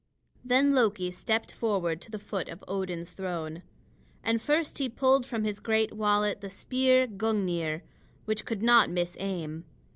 Then 0.43 0.73
Loki 0.73 1.11
stepped 1.11 1.51
forward 1.51 2.01
to 2.01 2.09
the 2.09 2.17
foot 2.17 2.49
of 2.49 2.63
Odin's 2.67 3.11
throne. 3.11 3.61
And 4.23 4.41
first 4.41 4.79
he 4.79 4.89
pulled 4.89 5.27
from 5.27 5.43
his 5.43 5.59
great 5.59 5.93
wallet 5.93 6.41
the 6.41 6.49
spear 6.49 7.05
Gungnir, 7.05 7.83
which 8.25 8.43
could 8.43 8.63
not 8.63 8.89
miss 8.89 9.15
aim. 9.19 9.63